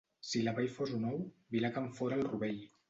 Si 0.29 0.39
la 0.45 0.53
Vall 0.59 0.71
fos 0.77 0.95
un 1.01 1.05
ou, 1.11 1.21
Vilac 1.57 1.81
en 1.85 1.95
fora 2.01 2.21
el 2.21 2.29
rovell. 2.35 2.63